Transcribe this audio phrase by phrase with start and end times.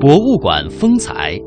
[0.00, 1.40] 博物馆风采。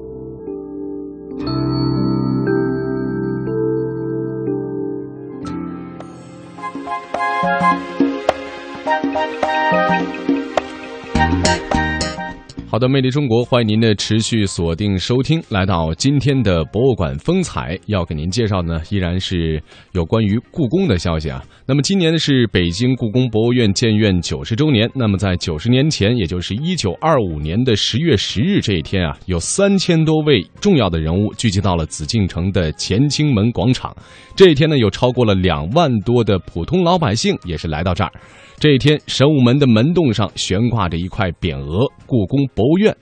[12.69, 15.41] 好的，魅力中国，欢迎您的持续锁定收听。
[15.47, 19.63] 来到今天的博物馆风采，要给您介绍的呢，依然是
[19.93, 21.41] 有关于故宫的消息啊。
[21.65, 24.89] 那么今年呢是北京故宫博物院建院九十周年。
[24.93, 33.95] 那么在九十年前，也就是一九二五年的十月十日这一天啊，有三千多位重要的人物聚集到了紫禁城的乾清门广场。
[34.35, 38.11] 这一天呢，有超过了两万多的普通老百姓也是来到这儿。
[38.59, 42.93] 这一天，神武门的门洞上悬挂着一块匾额“故宫博物院”。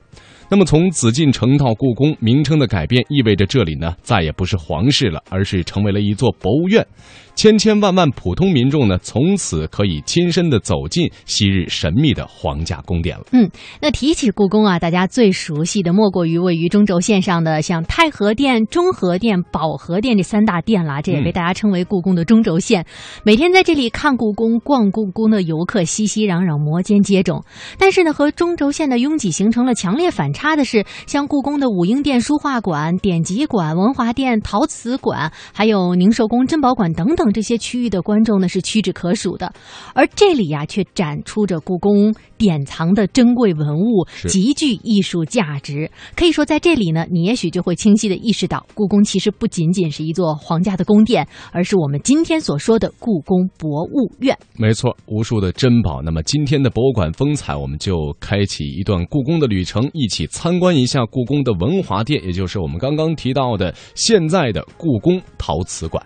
[0.48, 6.86] 那么，从紫禁城到故宫，名称的改变意味着这里呢，再也不是皇室了，而是成为了一座博物院。
[7.36, 13.26] 千千万万普通民众呢，从此可以亲身的走进昔日神秘的皇家宫殿了。
[13.34, 13.50] 嗯，
[13.82, 21.02] 那提起故宫啊，大家最熟悉的莫过于位于中轴线上的像太和殿、中和殿、保和殿这三大殿啦。
[21.02, 22.86] 这也被大家称为故宫的中轴线。
[23.24, 27.44] 每天在这里看故宫、逛故宫的游客熙熙攘攘，摩肩接踵。
[27.78, 37.25] 但是呢，和中轴线的拥挤形成了强烈反差的是，像故宫的武英殿书画馆、典籍馆、文华殿陶瓷馆，还有宁寿宫珍宝馆等等。
[37.32, 39.52] 这些区域的观众呢是屈指可数的，
[39.94, 45.90] 而这里呀却展出着故宫典藏的珍贵文物，极具艺术价值。
[46.16, 54.38] 可以说，在这里呢，你也许就会清晰的意识到，故宫其实不仅仅是一座皇家的宫殿，而是我们今天所说的故宫博物院。
[54.58, 56.02] 没错，无数的珍宝。
[56.02, 66.06] 那么今天的博物馆风采，我们就开启一段故宫的旅程，一起参观一下故宫的文华殿，也就是我们刚刚提到的现在的故宫陶瓷馆。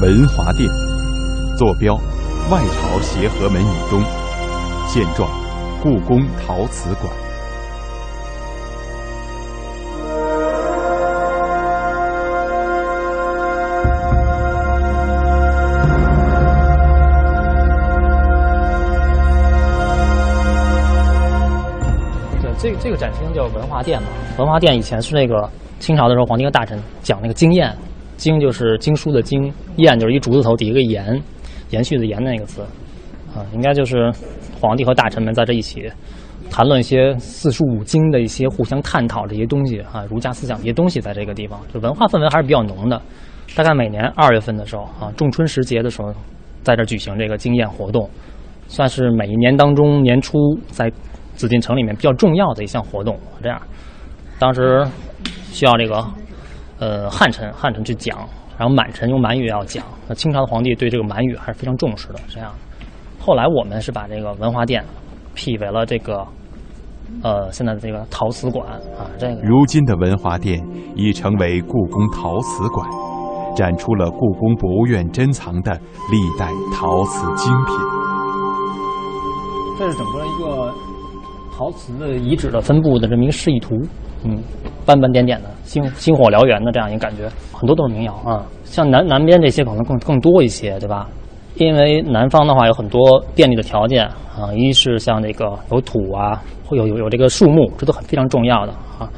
[0.00, 0.68] 文华殿。
[1.56, 1.96] 坐标：
[2.50, 4.00] 外朝协和门以东。
[4.86, 5.28] 现状：
[5.82, 7.12] 故宫陶瓷馆。
[22.40, 24.08] 对，这这个展厅叫文华殿嘛。
[24.38, 27.76] 文华殿以前是那个清朝的时候，皇帝和大臣讲那个经验。
[28.18, 31.18] 经就是经书的经，验就是一竹字头底一个延，
[31.70, 32.60] 延续的延那个字，
[33.32, 34.12] 啊，应该就是
[34.60, 35.88] 皇帝和大臣们在这一起
[36.50, 43.00] 谈论一些四书五经的一些互相探讨这些东西啊，儒家思想一些东西在这个地方，就文化氛围还是比较浓的。
[43.54, 46.12] 大概每年二月份的时候啊，仲春时节的时候，
[46.64, 48.10] 在这举行这个经验活动，
[48.66, 50.36] 算是每一年当中年初
[50.66, 50.90] 在
[51.34, 53.16] 紫禁城里面比较重要的一项活动。
[53.40, 53.62] 这样，
[54.40, 54.84] 当时
[55.52, 56.04] 需要这个。
[56.78, 58.18] 呃，汉臣汉臣去讲，
[58.56, 59.84] 然后满臣用满语要讲。
[60.06, 62.20] 那清朝的皇帝对这个满语还是非常重视的。
[62.28, 62.52] 这样，
[63.18, 64.84] 后来我们是把这个文化殿
[65.34, 66.24] 辟为了这个
[67.22, 69.10] 呃现在的这个陶瓷馆啊。
[69.18, 72.88] 这个如今的文华殿已成为故宫陶瓷馆，
[73.56, 75.72] 展出了故宫博物院珍藏的
[76.10, 77.76] 历代陶瓷精品。
[79.78, 80.72] 这是整个一个
[81.56, 83.74] 陶瓷的遗址的分布的这么一个示意图。
[84.24, 84.38] 嗯，
[84.84, 88.44] 斑斑点点的，星星火燎原的这样一个感觉，很多都是民谣啊。
[88.64, 91.08] 像南南边这些可能更更多一些，对吧？
[91.54, 99.08] 因为南方的话有很多便利的条件啊，一是像这个有土啊，会有有有这个树木，这都很非常重要的啊。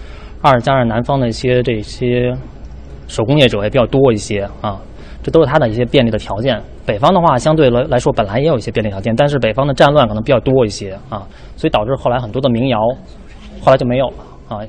[0.40, 2.34] 二加上南方的一些这些
[3.08, 4.80] 手工业者也比较多一些啊，
[5.22, 6.60] 这都是它的一些便利的条件。
[6.86, 12.78] 北方的话相对来来说本来也有一些便利条件，但是北方的战乱可能比较多一些啊，所以导致后来很多的民谣
[13.60, 14.14] 后来就没有了。
[14.50, 14.60] 啊，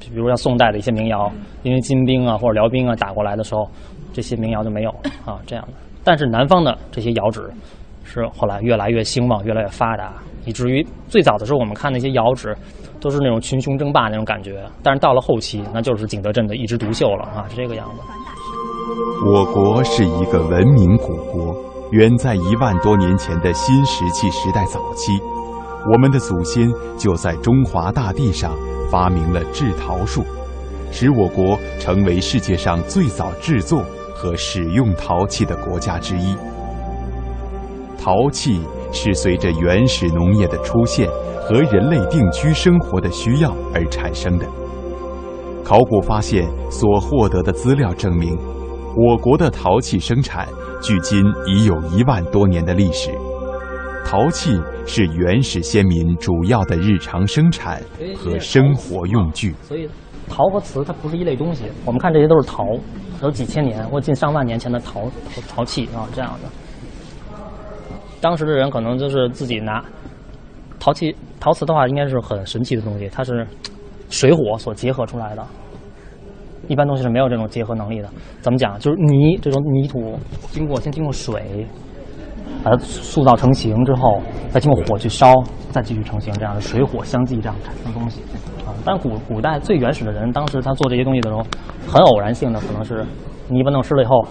[0.00, 1.30] 比如像宋代的一些民谣，
[1.62, 3.68] 因为金兵啊或者辽兵啊打过来的时候，
[4.12, 4.90] 这些民谣就没有
[5.24, 5.74] 啊这样的。
[6.02, 7.48] 但是南方的这些窑址
[8.02, 10.14] 是后来越来越兴旺，越来越发达，
[10.46, 12.56] 以至于最早的时候我们看那些窑址
[12.98, 18.02] 都是那种群雄争霸那种感觉，但是到了后期那就是景德镇的一枝独秀了啊，是这个样子。
[19.26, 21.54] 我国是一个文明古国，
[21.92, 25.12] 远在一万多年前的新石器时代早期，
[25.88, 28.52] 我们的祖先就在中华大地上。
[28.90, 30.24] 发明了制陶术，
[30.90, 33.84] 使我国成为世界上最早制作
[34.16, 36.34] 和使用陶器的国家之一。
[37.96, 41.08] 陶器是随着原始农业的出现
[41.44, 44.46] 和人类定居生活的需要而产生的。
[45.62, 48.36] 考古发现所获得的资料证明，
[48.96, 50.48] 我国的陶器生产
[50.82, 53.16] 距今已有一万多年的历史。
[54.04, 54.60] 陶器
[54.92, 57.80] 是原始先民主要的日常生产
[58.16, 59.54] 和生活用具。
[59.62, 59.88] 所以，
[60.28, 61.62] 陶和瓷它不是一类东西。
[61.84, 62.66] 我们看这些都是陶，
[63.22, 66.48] 有几千年或近上万年前的陶陶陶器啊，这样的。
[68.20, 69.80] 当时的人可能就是自己拿
[70.80, 73.46] 陶器、陶瓷的话，应该是很神奇的东西，它是
[74.08, 75.46] 水火所结合出来的。
[76.66, 78.10] 一般东西是没有这种结合能力的。
[78.40, 78.76] 怎么讲？
[78.80, 80.18] 就是泥这种泥土，
[80.50, 81.64] 经过先经过水。
[82.62, 84.20] 把它塑造成型之后，
[84.50, 85.32] 再经过火去烧，
[85.70, 88.20] 再继续成型，这样的水火相继这样产生东西，
[88.66, 88.74] 啊！
[88.84, 91.42] 但古古代最原始的人，当时他做这些东西的时候，
[91.88, 93.04] 很偶然性的可能是
[93.48, 94.24] 泥巴弄湿了以后，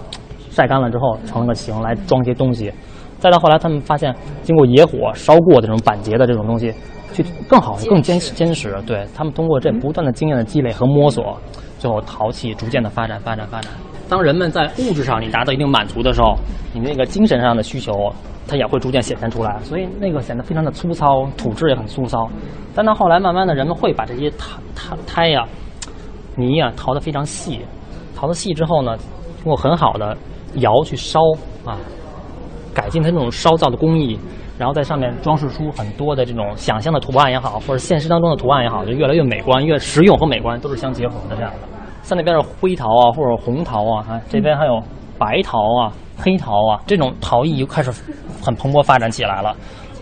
[0.50, 2.72] 晒干了之后成了个形来装些东西，
[3.20, 6.74] 再到后来他们发现经过野火烧过的这种板结的这种东西，
[7.14, 8.76] 去更好更坚实坚实。
[8.86, 11.38] 对他们通过这不断的经验的积累和摸索，
[11.78, 13.72] 最后陶器逐渐的发展发展发展。
[14.09, 16.35] 当人们在物质上你达到一定满足的时候，
[16.73, 17.94] 你那个精神上的需求，
[18.47, 19.57] 它也会逐渐显现出来。
[19.61, 22.27] 所以那个显得非常的粗糙，土质也很粗糙。
[22.75, 25.45] 但到后来，慢慢的人们会把这些胎胎胎呀、
[26.35, 27.61] 泥呀淘得非常细，
[28.15, 28.97] 淘得细之后呢，
[29.44, 30.17] 通过很好的
[30.56, 31.19] 窑去烧
[31.63, 31.77] 啊，
[32.73, 34.19] 改进它那种烧造的工艺，
[34.57, 41.79] 然后在上面装饰出很多的这种想象的图案也好，或者现实当中的图案也好，就越来越美观，越实用和美观都是相结合的这样的。
[42.09, 44.81] 像那边是灰陶啊，或者红陶啊，啊，这边还有
[45.19, 47.91] 白陶啊、黑陶啊，这种陶艺就开始
[48.41, 49.56] 很蓬勃发展起来了。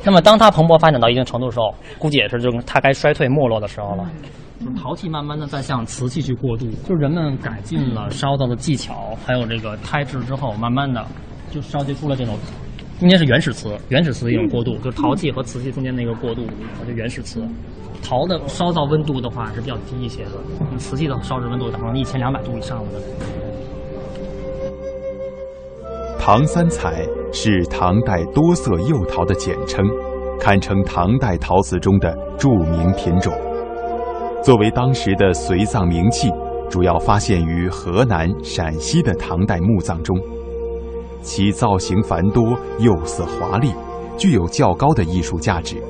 [0.05, 4.09] 那么，当它蓬勃发展到一定程度的时候，估计也是就它该衰退没落的时候了。
[4.61, 11.05] 就是陶器慢慢的在向瓷器去过渡，就是人们改进了烧造的技巧，还有这个胎制之后，慢慢的
[11.51, 12.37] 就烧结出了这种。
[12.99, 16.41] 应该是原始瓷，原始瓷的一种过渡，就是陶器和瓷器中间的一个过渡，
[16.87, 17.41] 就原始瓷。
[18.03, 20.31] 陶的烧造温度的话是比较低一些的，
[20.77, 23.01] 瓷器的烧制温度达到一千两百度以上的。
[26.19, 29.85] 唐三彩是唐代多色釉陶的简称，
[30.39, 33.33] 堪称唐代陶瓷中的著名品种。
[34.43, 36.29] 作为当时的随葬名器，
[36.69, 40.17] 主要发现于河南、陕西的唐代墓葬中。
[41.21, 43.73] 其造型繁多，釉色华丽，
[44.17, 45.81] 具有较高的艺术价值。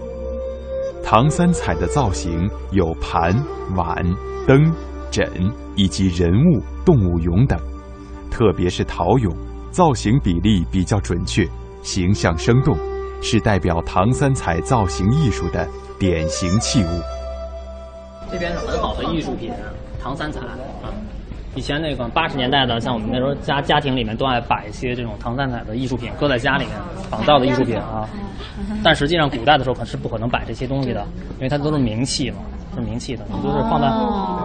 [1.03, 3.33] 唐三彩的造型有盘、
[3.75, 3.95] 碗、
[4.45, 4.71] 灯、
[5.09, 5.31] 枕
[5.75, 7.57] 以及人物、动物俑等，
[8.29, 9.33] 特别是陶俑，
[9.71, 11.47] 造型比例比较准确，
[11.81, 12.77] 形象生动，
[13.21, 15.65] 是代表唐三彩造型艺术的
[15.97, 17.01] 典型器物。
[18.29, 19.53] 这边是很好的艺术品，
[20.01, 20.41] 唐三彩。
[21.57, 26.73] 以前那个八十年代的，像我们那时候家家庭里面都爱摆一些这种唐三彩的艺术品，搁在家里面
[27.09, 28.07] 仿造的艺术品啊。
[28.83, 31.03] 但实际上古代的时候可是不可能摆这些东西的，
[31.37, 32.37] 因为它都是名器嘛，
[32.75, 33.89] 是名器的，都是放在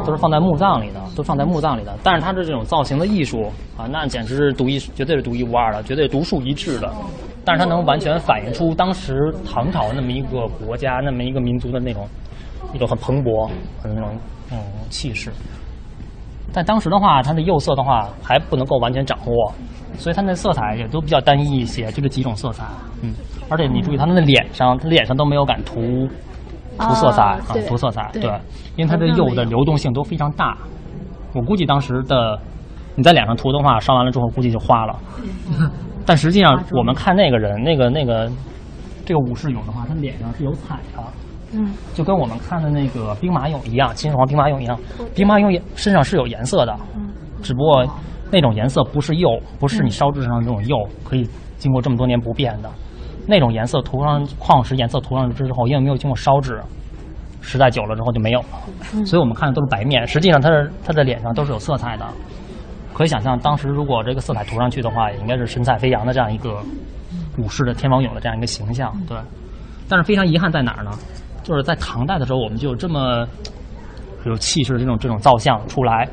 [0.07, 1.95] 都是放在墓葬里的，都放在墓葬里的。
[2.03, 3.43] 但是它的这种造型的艺术
[3.77, 6.91] 啊，那简直是独一，绝对是独一无二的，绝对独树一帜的。
[7.45, 12.09] 但是它能完全反映出当时唐朝那么一个国家、那么一个民族的那种
[12.73, 13.51] 一种很蓬勃、
[13.83, 14.11] 很那种
[14.51, 14.59] 嗯
[14.89, 15.31] 气势。
[16.53, 19.53] 在当时的话，它的釉色的话还不能够完全掌握，
[19.95, 22.65] 所以它那色彩也都比较单一一些，就这几种色彩。
[23.03, 23.13] 嗯，
[23.49, 25.81] 而且你注意，它那脸上，它脸上都没有敢涂
[26.79, 28.11] 涂色彩啊，涂色彩。
[28.13, 28.25] 对，
[28.77, 30.57] 因为它的釉的流动性都非常大。
[31.35, 32.39] 我估计当时的
[32.95, 34.95] 你在脸上涂的话，烧完了之后估计就花了。
[36.05, 38.31] 但实际上，我们看那个人，那个那个
[39.07, 41.03] 这个武士俑的话，他脸上是有彩的。
[41.53, 44.79] 嗯，就跟我们看的那个兵马俑一样，秦始皇兵马俑一样，
[45.15, 47.11] 兵马俑也身上是有颜色的，嗯，
[47.43, 47.87] 只不过
[48.31, 51.29] 那种颜色不是釉，不是你烧制上的这种釉可以
[51.59, 52.71] 经过这么多年不变的，
[53.27, 56.61] 那种颜色涂上矿石颜色涂上去之后，因为没有经过烧制，
[57.43, 62.07] 时代久了之后就没有了，所以我们看的都是白面，实际上它是它的脸上都是有色彩的，
[62.95, 66.63] 可以想象当时如果这个色彩涂上去的话，也应该是神采飞扬的这样一个
[67.37, 69.19] 武士的天王俑的这样一个形象，对，
[69.89, 70.91] 但是非常遗憾在哪儿呢？
[71.43, 73.27] 就是在唐代的时候，我们就有这么
[74.25, 76.09] 有气势的这种这种造像出来。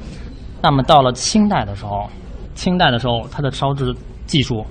[0.62, 2.10] 那么到了清代的时候，
[2.56, 3.96] 清代的时候，它的烧制
[4.26, 4.66] 技术、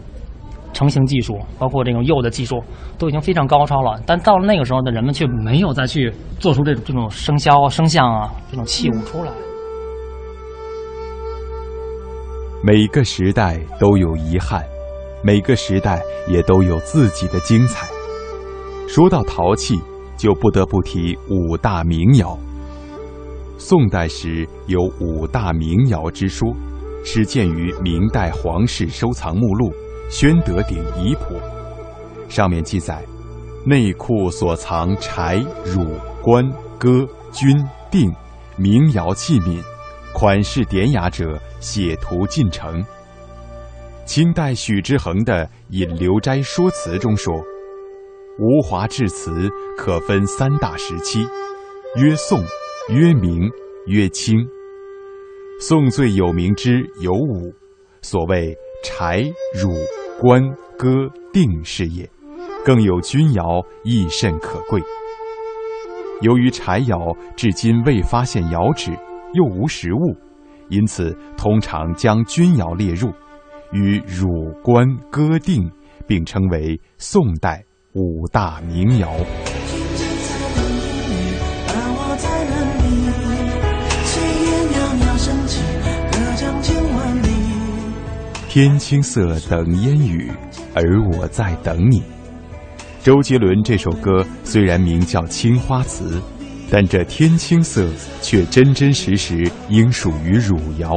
[0.72, 2.62] 成型技术，包括这种釉的技术，
[2.98, 3.98] 都已经非常高超了。
[4.04, 9.32] 但到了那个时候的人们却没有再去做出这种这种生肖、生像啊这种器物出来。
[12.62, 14.64] 每个时代都有遗憾，
[15.22, 17.86] 每个时代也都有自己的精彩。
[18.88, 19.80] 说到陶器。
[20.18, 22.36] 就不得不提五大名窑。
[23.56, 26.54] 宋代时有五大名窑之说，
[27.04, 29.70] 始见于明代皇室收藏目录
[30.10, 31.34] 《宣德鼎遗谱》，
[32.28, 33.04] 上面记载，
[33.64, 35.86] 内库所藏柴、汝、
[36.22, 36.44] 官、
[36.78, 37.48] 戈、钧、
[37.90, 38.12] 定
[38.56, 39.62] 名窑器皿，
[40.12, 42.84] 款式典雅者写图进城。
[44.04, 47.34] 清代许之衡的《引流斋说辞》中说。
[48.38, 51.26] 吴华至瓷可分三大时期，
[51.96, 52.40] 曰宋、
[52.88, 53.50] 曰明、
[53.86, 54.36] 曰清。
[55.60, 57.52] 宋最有名之有五，
[58.00, 59.24] 所谓柴、
[59.60, 59.74] 汝、
[60.20, 60.40] 官、
[60.78, 60.88] 歌、
[61.32, 62.08] 定是也。
[62.64, 63.42] 更有钧窑，
[63.82, 64.80] 亦甚可贵。
[66.20, 66.96] 由于柴窑
[67.36, 68.92] 至今未发现窑址，
[69.34, 70.16] 又无实物，
[70.68, 73.10] 因此通常将钧窑列入，
[73.72, 74.28] 与汝、
[74.62, 75.68] 官、歌、定
[76.06, 77.64] 并称为宋代
[77.98, 79.10] 五大名窑。
[88.48, 90.30] 天青色等烟雨，
[90.74, 92.00] 而我在等你。
[93.02, 96.20] 周杰伦这首歌虽然名叫《青花瓷》，
[96.70, 97.88] 但这天青色
[98.22, 100.92] 却真真实实应属于汝窑。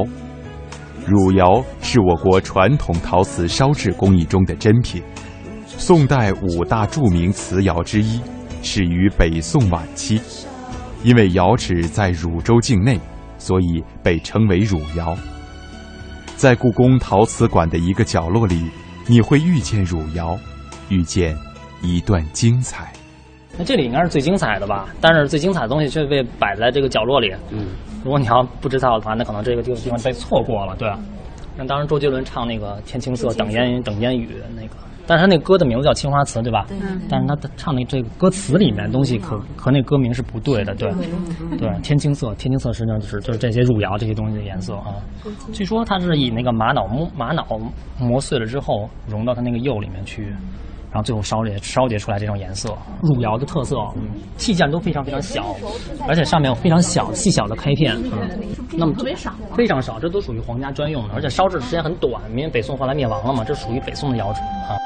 [1.04, 5.02] 汝窑是我国传统陶瓷烧制工艺中的珍品，
[5.84, 8.20] 宋代五大著名瓷窑之一，
[8.62, 10.20] 始于北宋晚期。
[11.02, 13.00] 因为窑址在汝州境内，
[13.36, 15.16] 所以被称为汝窑。
[16.36, 18.70] 在故宫陶瓷馆的一个角落里，
[19.08, 20.38] 你会遇见汝窑，
[20.88, 21.36] 遇见
[21.82, 22.92] 一段精彩。
[23.58, 24.88] 那这里应该是最精彩的吧？
[25.00, 27.34] 但是最精彩的东西却被摆在这个角落里。
[27.50, 27.66] 嗯，
[28.04, 30.76] 如果你要不知道的话，那可能这个地地方被错过了。
[30.76, 30.96] 对，啊
[31.56, 34.76] 那当时周杰伦唱那个《天青色等烟等烟雨》那个。
[35.06, 36.66] 但是他那歌的名字叫《青花瓷》，对吧？
[36.70, 37.00] 嗯。
[37.08, 40.92] 但是他唱的这个歌词里面东西可和那歌名是不对的，对。
[41.58, 44.94] 对，天青色，天青色实际上就是就是这些汝窑这些东西的颜色啊。
[45.52, 47.44] 据说它是以那个玛瑙磨玛瑙
[47.98, 50.34] 磨碎了之后融到它那个釉里面去，
[50.92, 52.76] 然后最后烧结烧结出来这种颜色。
[53.00, 53.76] 汝窑的特色，
[54.36, 55.56] 器件都非常非常小，
[56.06, 57.98] 而且上面有非常小细小的开片。
[58.76, 64.76] 那么特别少，非常少，这都属于皇家专用的，而且烧制的时间很短，因为北宋后来灭亡了嘛，这属于北宋的窑址啊。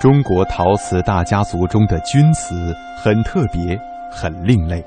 [0.00, 3.78] 中国陶瓷大家族中的钧瓷很特别，
[4.12, 4.84] 很另类，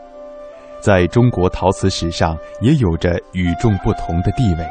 [0.82, 4.66] 在中国陶瓷史上也有着与众不同的地位。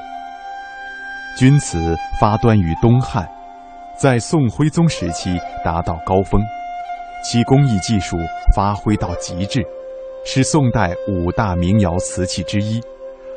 [1.37, 3.29] 钧瓷发端于东汉，
[4.01, 6.41] 在宋徽宗时期达到高峰，
[7.23, 8.17] 其工艺技术
[8.57, 9.63] 发挥到极致，
[10.25, 12.81] 是宋代五大名窑瓷器之一，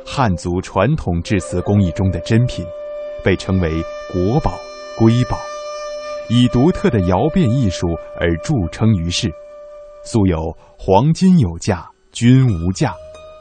[0.06, 2.64] 汉族传统制瓷工艺中的珍品，
[3.22, 3.70] 被称为
[4.10, 4.52] 国宝、
[4.98, 5.36] 瑰宝。
[6.30, 7.86] 以独特的窑变艺术
[8.18, 9.30] 而著称于世，
[10.02, 12.94] 素有“黄金有价，钧无价”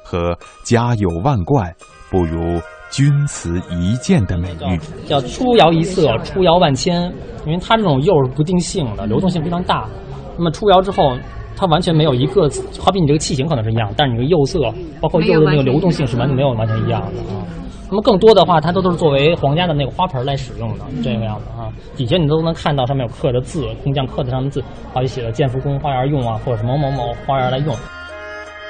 [0.03, 1.73] 和“家有万贯，
[2.11, 2.59] 不如
[2.93, 4.79] 钧瓷一件”的美誉。
[5.07, 7.11] 叫“出窑一色，出窑万千”，
[7.43, 9.89] 因为它这种釉是不定性的，流动性非常大。
[10.37, 11.17] 那么出窑之后，
[11.57, 12.47] 它完全没有一个，
[12.79, 14.59] 好比你这个器型可能是一样，但是你这个釉色，
[15.01, 17.41] 包括釉的那个流动性是完全没有完全一样的啊。
[17.89, 21.73] 那么更多的话，它都都是作为皇家的那个花盆来使用的，这个样子啊。
[21.95, 27.75] 底下你都能看到上面有刻的字，工匠刻的上面字，好比写的“建福宫花园用”啊，或者是某某某花园来用。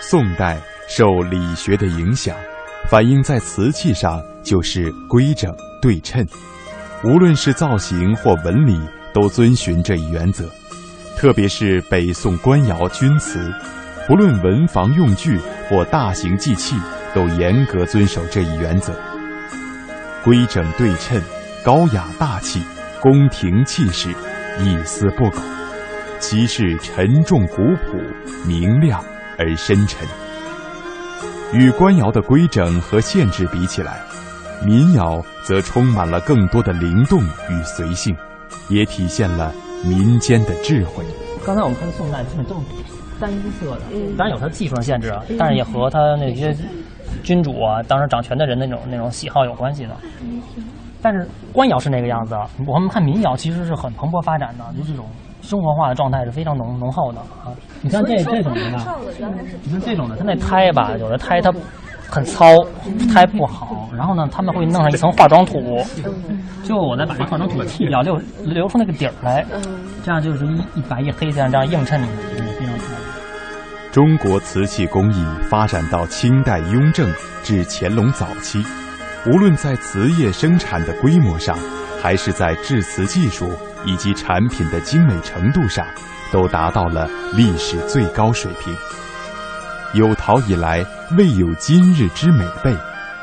[0.01, 0.58] 宋代
[0.89, 2.36] 受理学的影响，
[2.89, 6.25] 反映在瓷器上就是规整对称，
[7.03, 8.79] 无论是造型或纹理，
[9.13, 10.45] 都遵循这一原则。
[11.17, 13.51] 特别是北宋官窑钧瓷，
[14.07, 16.75] 不论文房用具或大型祭器，
[17.15, 18.93] 都严格遵守这一原则。
[20.23, 21.21] 规整对称、
[21.63, 22.61] 高雅大气、
[23.01, 24.09] 宫廷气势，
[24.59, 25.41] 一丝不苟；
[26.19, 27.99] 其势沉重古朴、
[28.45, 29.03] 明亮
[29.37, 30.07] 而深沉。
[31.53, 34.00] 与官窑的规整和限制比起来，
[34.65, 38.15] 民窑则充满了更多的灵动与随性，
[38.69, 41.05] 也体现了民间的智慧。
[41.45, 42.62] 刚才我们看宋代基本都是
[43.19, 43.81] 单一色的，
[44.17, 46.55] 当然有它技术上限制，但是也和它那些。
[47.22, 49.95] 君主啊，当时掌权的人那种那种喜好有关系的，
[51.00, 52.36] 但是官窑是那个样子。
[52.65, 55.05] 我们看民窑其实是很蓬勃发展的，就这种
[55.43, 57.53] 生活化的状态是非常浓浓厚的啊。
[57.81, 58.95] 你像这这种的吧，
[59.63, 61.51] 你看这种的，它那胎吧，有的胎它
[62.09, 62.45] 很糙，
[63.13, 65.59] 胎不好，然后呢，他们会弄上一层化妆土，
[66.63, 69.45] 就我再把这化妆土剃掉，留留出那个底儿来，
[70.03, 72.79] 这样就是一一白一黑这样这样映衬，非常漂亮。
[73.91, 77.07] 中国瓷器工艺发展到清代雍正
[77.43, 78.63] 至乾隆早期，
[79.27, 81.55] 无论在瓷业生产的规模上，
[82.01, 83.51] 还是在制瓷技术
[83.85, 85.85] 以及产品的精美程度上，
[86.31, 88.75] 都达到了历史最高水平。
[89.93, 90.83] 有陶以来
[91.17, 92.75] 未有今日之美备，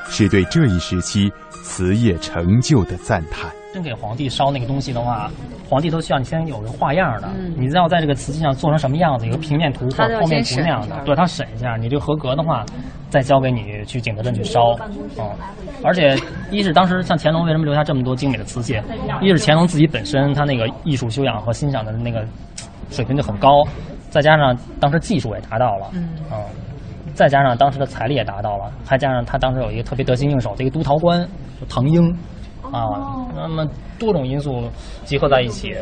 [0.09, 3.60] 是对这一时期瓷业成就的赞叹。
[3.73, 5.31] 真给皇帝烧那个东西的话，
[5.69, 12.65] 皇帝都需要你先有个画样的，你知道在这个瓷器上做成什么样子，有个平面图或者剖面图那样的，对他审一下，你这合格的话，
[13.09, 14.77] 再交给你去景德镇去烧。
[15.19, 15.31] 嗯，
[15.85, 16.17] 而且
[16.51, 18.81] 一是当时像乾隆为什么留下这么多精美的瓷器，
[19.21, 22.25] 一是乾隆自己本身他那个艺术修养和欣赏的那个
[22.91, 23.63] 水平就很高，
[24.09, 26.09] 再加上当时技术也达到了，嗯。
[26.29, 26.43] 啊，
[27.15, 31.21] 再加上当时的财力也达到了，还加上他当时有一个特别得心应手的一个督陶官，
[31.61, 32.17] 就唐英，
[32.73, 32.87] 啊，
[33.35, 33.67] 那么
[33.99, 34.71] 多种因素
[35.05, 35.75] 集合在一起，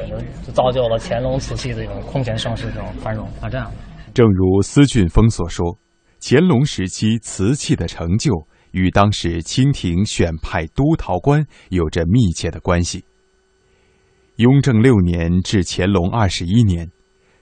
[0.46, 3.70] 就造就了乾隆瓷器这种空前盛世、这种繁荣啊，这样。
[4.14, 5.78] 正如司俊峰所说，
[6.20, 8.32] 乾隆时期瓷器的成就
[8.72, 13.04] 与当时清廷选派督陶官有着密切的关系。
[14.36, 16.90] 雍正六年至乾隆二十一年，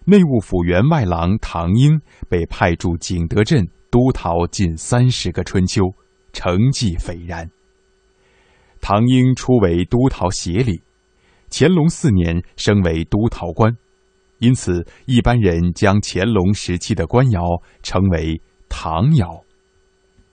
[0.04, 5.82] 内务府员外郎唐英被派驻景德镇督陶近三十个春秋，
[6.32, 7.48] 成绩斐然。
[8.80, 10.80] 唐英初为督陶协理，
[11.50, 13.76] 乾隆四年升为督陶官，
[14.38, 17.40] 因此一般人将乾隆时期的官窑
[17.82, 19.42] 称为唐窑。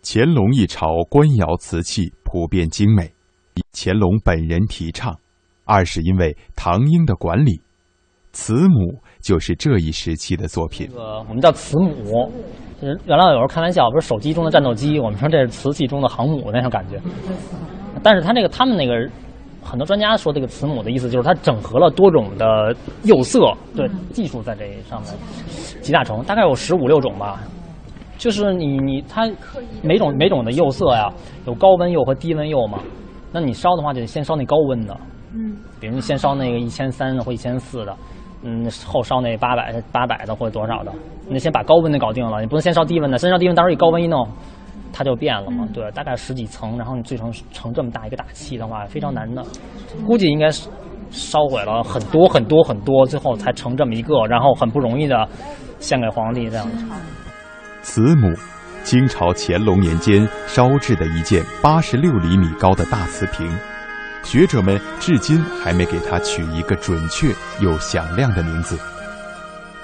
[0.03, 3.11] 乾隆一朝官窑瓷器普遍精美，
[3.73, 5.17] 乾隆本人提倡。
[5.65, 7.61] 二是因为唐英的管理，
[8.33, 10.93] 慈母就是这一时期的作品这。
[10.93, 12.29] 个我们叫慈母，
[12.81, 16.99] 就是原来有时候开玩笑，不是手机中的战斗机，我们说这是瓷器中的航母那种感觉。
[18.03, 19.09] 但是它这个他们那个
[19.63, 23.39] 很多专家说这个慈母的意思就是它整合了多种的釉色，
[23.75, 25.11] 对技术在这上面。
[25.81, 27.39] 几大成，大概有十五六种吧。
[28.17, 29.29] 就是你你它
[29.81, 31.11] 每种每种的釉色呀，
[31.45, 32.79] 有高温釉和低温釉嘛。
[33.31, 34.95] 那你烧的话，就得先烧那高温的，
[35.33, 37.97] 嗯，比如你先烧那个一千三的或一千四的，
[38.43, 40.93] 嗯，后烧那八百八百的或者多少的，
[41.27, 44.25] 你先把高温的搞定了，你不能先烧低温的，先烧低温，到时候一高温一弄，
[44.93, 45.67] 它就变了嘛。
[45.73, 49.43] 对，大概十几层，然后你最成成这么大一个大器的话，非常难的，
[50.05, 50.69] 估计应该是
[51.09, 55.27] 烧毁了很多很多很多，最后才成这么一个，然后很不容易的
[55.79, 56.85] 献给皇帝这样子。
[57.81, 58.33] 慈母，
[58.83, 63.45] 清朝乾隆年间烧制的一件八十六厘米高的大瓷瓶，
[64.23, 68.79] 学者们至今还没给它取一个准确又响亮的名字。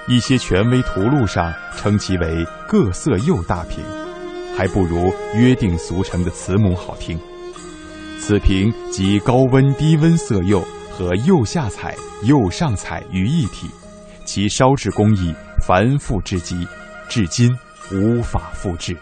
[0.07, 3.83] 一些权威图录上称其为各色釉大瓶，
[4.59, 7.17] 还不如约定俗成的慈母好听。
[8.19, 13.69] 此瓶集高温低温色釉和釉下彩、釉上彩于一体，
[14.25, 15.33] 其烧制工艺
[15.65, 16.67] 繁复至极，
[17.07, 17.49] 至今
[17.89, 18.97] 无法复制。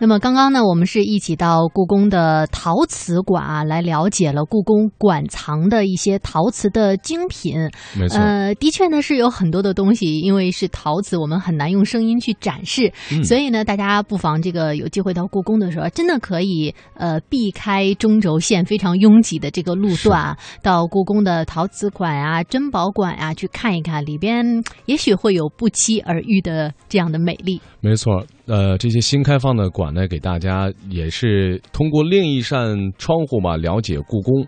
[0.00, 7.56] 那么刚刚呢，我们是一起到故宫的陶瓷馆啊，来了解了故宫馆藏的一些陶瓷的精品。
[7.98, 27.60] 没错，呃，的确呢是有很多的东西，因为是陶瓷，我们很难用声音去展示，嗯所以呢，大家不妨这个有机会到故宫的时候，真的可以呃避开中轴线非常拥挤的这个路段啊，到故宫的陶瓷馆啊、珍宝馆啊去看一看，里边也许会有不期而遇的这样的美丽。
[27.80, 28.24] 没错。
[28.48, 34.46] 呃，这些新开放的馆呢，给大家也是通过另一扇窗户嘛，了解故宫。